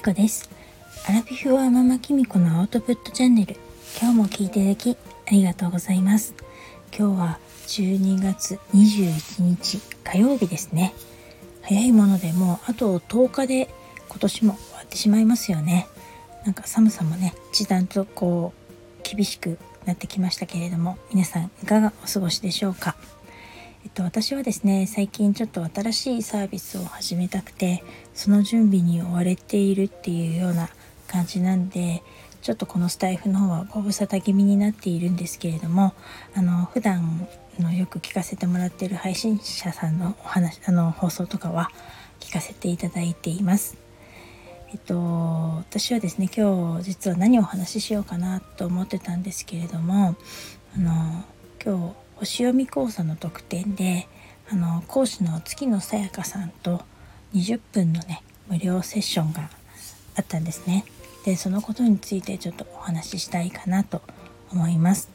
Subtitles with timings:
[0.00, 0.48] みこです。
[1.06, 3.56] アラフィフはママきみこのアウトプットチャンネル。
[4.00, 4.96] 今日も聞いていただき
[5.26, 6.32] ありがとうございます。
[6.96, 10.94] 今日は12月21日火曜日ですね。
[11.60, 13.68] 早いものでもうあと10日で
[14.08, 15.86] 今年も終わってしまいますよね。
[16.46, 22.96] なんか寒さもね一段とこう厳しくなってきましたけれども皆さんいかがお過ごしでしょうか？
[23.90, 27.82] っと、私はですね最近ちょっと新しいサービスを始めたくて
[28.14, 30.68] その準備に追われているっていうような
[31.08, 32.02] 感じなんで
[32.40, 35.92] ちょっとこのスタイフの方はご無沙汰気味になっているんですけれども
[36.34, 41.70] あの普段のよく聞かせてもらってる配信者さんのお話あの放送とかは
[42.20, 43.76] 聞かせていただいています。
[44.72, 44.94] えっと、
[45.56, 50.14] 私はですね今日実は何をお話ししようかなと思ってたんですけれども
[50.76, 51.24] あの
[51.64, 54.06] 今日星読み講座の特典で
[54.52, 56.82] あの講師の月野さやかさんと
[57.34, 59.48] 20分のね無料セッションが
[60.16, 60.84] あったんですね。
[61.24, 64.02] でそのことについてちょっとお話ししたいかなと
[64.52, 65.08] 思います。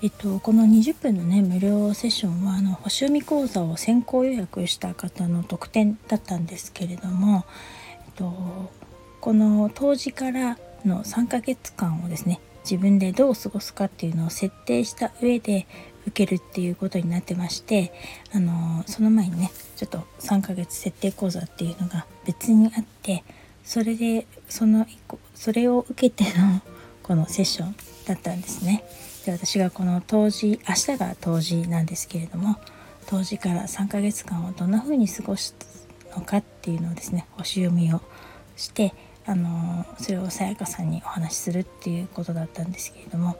[0.00, 7.44] えっと、この20分のね無料セッションはあの星読み講座を先行予約した方の特典だったんですけれども、
[8.06, 8.70] えっと、
[9.20, 15.66] この当時からの3ヶ月間をですね自分でどう過ごすかっていうのを設定した上で
[16.06, 17.92] 受けるっていうことになってまして
[18.34, 23.24] あのその前にねちょっと3ヶ月設定講座っていうのが別にあって
[23.64, 26.60] それでその1個それを受けての
[27.02, 27.74] このセッション
[28.06, 28.84] だったんですね。
[29.24, 32.56] で私がこの当時明日が当時なんですけれども
[33.06, 35.54] 当時から3ヶ月間をどんな風に過ごす
[36.14, 38.00] のかっていうのをですね星読みを
[38.56, 38.94] して
[39.28, 43.36] あのそれをさやかさんにお話しするっていうことだったんですけれども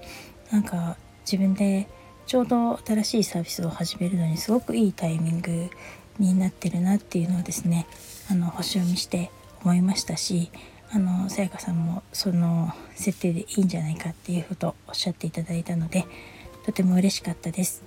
[0.53, 1.89] なんか自分で
[2.27, 5.70] ちょうど新しいサービスを始めるのにすごくいいタイミング
[6.19, 7.86] になってるなっていうのをですね
[8.30, 9.30] あの星読みして
[9.62, 10.50] 思いましたし
[10.91, 16.05] あのさやかさんもその設定でいいんじゃないかっていうことをおっしゃっていただいたので
[16.67, 17.83] とても嬉しかったです。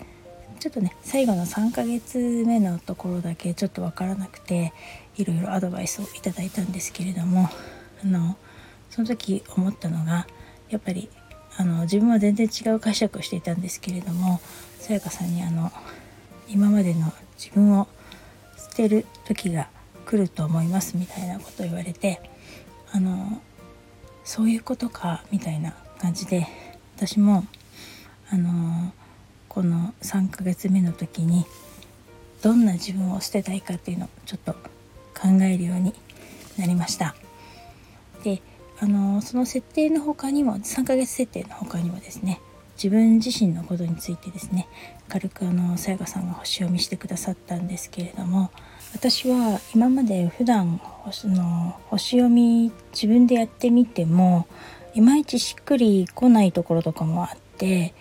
[0.59, 4.73] ちょっとね最後の3ヶ月目のところだけちょっと分からなくて
[5.17, 7.49] いろいろアドバイスをいただいたんですけれども
[8.03, 8.37] あの
[8.89, 10.27] その時思ったのが
[10.69, 11.09] やっぱり
[11.57, 14.39] あの自分は全然違う解釈をしていたんですけれども
[14.79, 15.71] さやかさんにあの
[16.47, 17.87] 今までの自分を
[18.57, 19.69] 捨てる時が
[20.05, 22.21] 来ると思いますみたいなことを言われて
[22.91, 23.41] あの
[24.23, 26.47] そういうことかみたいな感じで
[26.97, 27.45] 私も
[28.29, 28.93] あの
[29.49, 31.45] この3ヶ月目の時に
[32.41, 35.93] どんな自分を捨てたいかっていうのをちょっと考えるように
[36.57, 37.15] なりました。
[38.23, 38.41] で
[38.79, 42.41] あのその設定の他にも3ヶ月設定の他にもですね
[42.75, 44.67] 自分自身のことについてですね
[45.07, 48.49] 軽くあのさやかさんが星読みしてくださったんですけれども
[48.93, 54.47] 私は今まで普段星の星読み自分でやってみても
[54.93, 57.93] いまいちしっくりこないところとかもあって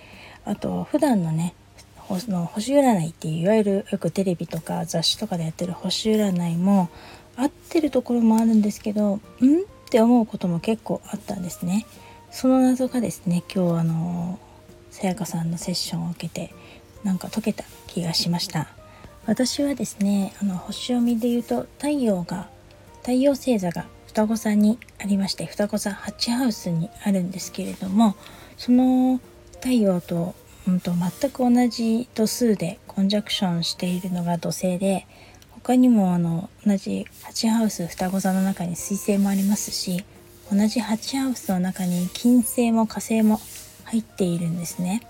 [0.45, 1.55] あと普段のね
[2.29, 6.91] の星占いっていういわゆるよくテレビとか雑誌とかでやってる星占いも
[7.37, 9.21] 合ってるところもあるんですけどん？
[9.91, 11.85] って思うことも結構あったんですね。
[12.31, 14.39] その謎がですね今日あの
[14.93, 16.55] さやかさんのセッションを受けて
[17.03, 18.69] なんか解けた気がしました
[19.27, 22.49] 私はですねあの星読みで言うと太陽が
[23.01, 28.15] 太陽星座が双子座にありまして双子座8ハウスにあるんですけれども
[28.57, 29.21] その
[29.55, 30.37] 太陽と,、
[30.69, 35.07] うんと全く同じ度数でコンジャクションしているのが土星で
[35.63, 40.05] 他にもあの同じ8ハウス双子座の中に水星もありますし
[40.51, 43.41] 同じ8ハウスの中に金星も火星も
[43.85, 45.03] 入っているんですね。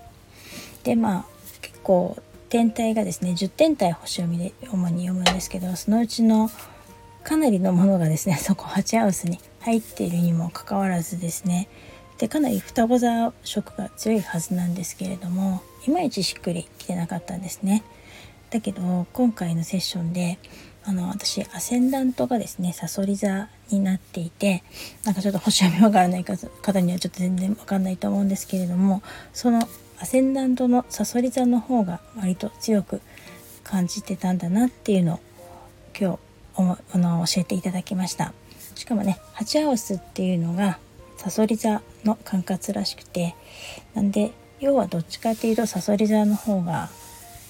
[0.83, 1.25] でまあ
[1.61, 2.17] 結構
[2.49, 6.49] 天体がですね10天体星読みで主に読むんですけどそのうちの
[7.23, 11.69] かなりのものがですね そこ8ハウスに入っているにもかかわらずですね
[12.17, 17.83] でかなり双子座色が強いはずなんですけれどもいまいちしっくりきてなかったんですね。
[18.51, 20.37] だけど今回のセッションで
[20.83, 24.63] あの私アセンダントがですねさそり座になっていて
[25.05, 29.01] なんかちょっと星読みわからない方にはちょっと全然わかんないと思うんですけれども
[29.33, 29.67] その
[29.99, 33.01] アセンダントのさそり座の方が割と強く
[33.63, 35.19] 感じてたんだなっていうのを
[35.97, 36.19] 今
[36.55, 38.33] 日あの教えていただきました。
[38.75, 40.79] しかもねハチハウスっていうのが
[41.17, 43.35] さそり座の管轄らしくて
[43.93, 46.89] なんで要はどっちかっていうとさそり座の方が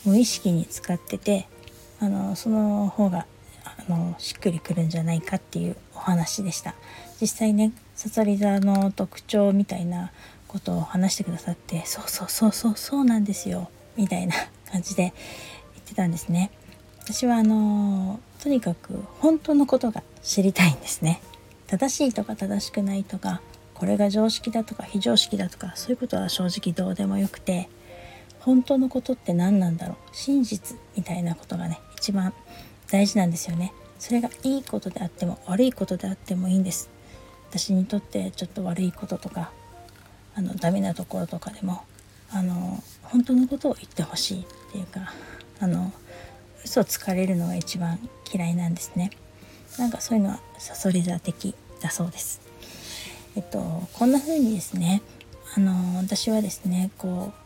[0.06, 1.48] 無意識に使ってて
[2.00, 3.26] あのその方が
[3.64, 6.76] あのしっくりくるんじゃないかっていうお話でした。
[7.20, 10.12] 実際ねさそり座の特徴みたいな
[10.48, 14.34] ことを話してくださってそうそうそうそうそうなんですよみたいな
[14.72, 15.14] 感じで言っ
[15.86, 16.52] てたんですね。
[17.04, 21.22] 私はあのとにかく本当のことが知りたいんですね。
[21.68, 23.42] 正しいとか正しくないとか
[23.76, 27.70] これが常識だとか非常識だとかそういうことは正直どうでもよくて
[28.42, 29.98] 本当のことって何なんだろう。
[30.12, 32.34] 真実みたいなことがね一番
[32.92, 33.74] 大事なんですよね。
[34.00, 36.90] それがいいことであっても悪いことであってもいいんです。
[37.50, 39.52] 私にとってちょっと悪いこととか
[40.36, 41.84] あのダメなところとかでも
[42.32, 45.14] あの本当のことを言ってほしいっていうか
[45.60, 45.92] あの
[46.64, 48.00] 嘘つかれるのが一番
[48.34, 49.12] 嫌いなんですね。
[49.78, 52.42] なんかそういうのはさそり座的だそうです。
[53.36, 55.02] えっとこんな風にですね
[55.56, 57.41] あの私はですねこう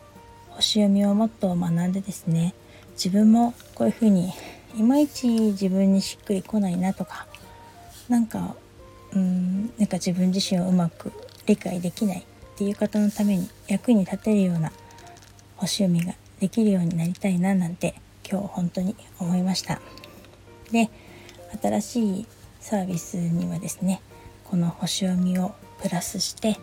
[0.56, 2.54] 星読みをもっと学んでですね
[2.92, 4.32] 自分もこういう風に
[4.74, 7.26] いまいち自分にしっくりこないなとか
[8.08, 8.56] なんか
[9.12, 11.12] うんなんか自分自身をうまく
[11.46, 12.24] 理解できないっ
[12.56, 14.72] ていう方のために役に立てるような
[15.56, 17.94] 星読みができるようになりたいななんて
[18.28, 19.80] 今日本当に思いました。
[20.72, 20.90] で
[21.62, 22.26] 新しい
[22.60, 24.00] サービスにはですね
[24.44, 26.58] この星読みをプラスして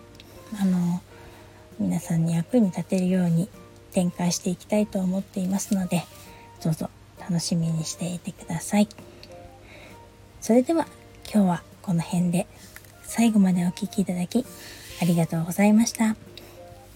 [0.59, 1.01] あの
[1.79, 3.49] 皆さんに役に立てるように
[3.93, 6.03] 展開していきたいと思っていますので
[6.63, 8.89] どうぞ楽しみにしていてください。
[10.41, 10.87] それでは
[11.33, 12.47] 今日はこの辺で
[13.03, 14.45] 最後までお聴きいただき
[15.01, 16.15] ありがとうございました。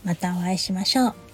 [0.04, 1.27] またお会いしましょう。